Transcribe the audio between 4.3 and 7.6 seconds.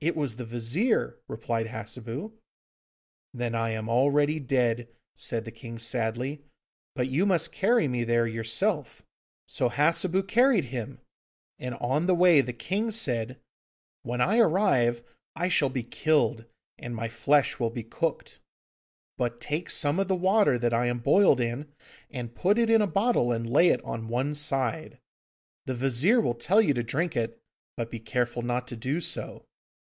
dead,' said the King sadly, 'but you must